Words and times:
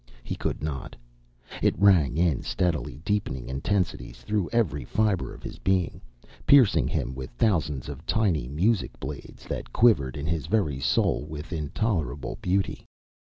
He 0.23 0.33
could 0.35 0.63
not. 0.63 0.95
It 1.61 1.77
rang 1.77 2.17
in 2.17 2.41
steadily 2.41 3.03
deepening 3.05 3.47
intensities 3.47 4.23
through 4.23 4.49
every 4.51 4.83
fiber 4.83 5.31
of 5.31 5.43
his 5.43 5.59
being, 5.59 6.01
piercing 6.47 6.87
him 6.87 7.13
with 7.13 7.29
thousands 7.29 7.87
of 7.87 8.03
tiny 8.07 8.47
music 8.47 8.99
blades 8.99 9.45
that 9.45 9.71
quivered 9.71 10.17
in 10.17 10.25
his 10.25 10.47
very 10.47 10.79
soul 10.79 11.23
with 11.25 11.53
intolerable 11.53 12.39
beauty. 12.41 12.83